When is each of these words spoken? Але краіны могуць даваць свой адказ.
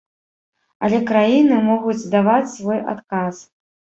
Але 0.85 0.99
краіны 1.09 1.59
могуць 1.67 2.09
даваць 2.15 2.53
свой 2.55 2.79
адказ. 2.95 3.35